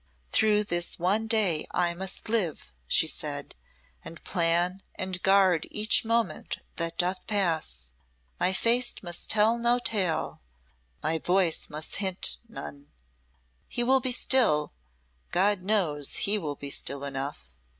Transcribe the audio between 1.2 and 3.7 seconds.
day I must live," she said,